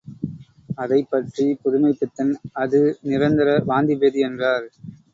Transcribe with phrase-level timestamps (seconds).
[0.75, 4.67] அதைப் பற்றி புதுமைப்பித்தன், அது நிரந்தர வாந்திபேதி என்றார்.